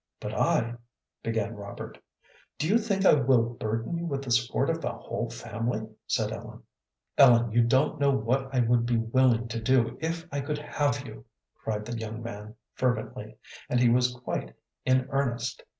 "But 0.19 0.33
I" 0.33 0.77
began 1.23 1.53
Robert. 1.53 1.99
"Do 2.57 2.67
you 2.67 2.79
think 2.79 3.05
I 3.05 3.13
will 3.13 3.43
burden 3.53 3.97
you 3.99 4.05
with 4.07 4.23
the 4.23 4.31
support 4.31 4.67
of 4.71 4.83
a 4.83 4.91
whole 4.97 5.29
family?" 5.29 5.89
said 6.07 6.31
Ellen. 6.31 6.63
"Ellen, 7.19 7.51
you 7.51 7.61
don't 7.61 7.99
know 7.99 8.09
what 8.09 8.49
I 8.51 8.61
would 8.61 8.87
be 8.87 8.97
willing 8.97 9.47
to 9.49 9.61
do 9.61 9.99
if 10.01 10.27
I 10.31 10.41
could 10.41 10.57
have 10.57 11.05
you," 11.05 11.25
cried 11.53 11.85
the 11.85 11.99
young 11.99 12.23
man, 12.23 12.55
fervently. 12.73 13.37
And 13.69 13.79
he 13.79 13.89
was 13.89 14.11
quite 14.15 14.55
in 14.85 15.05
earnest. 15.11 15.61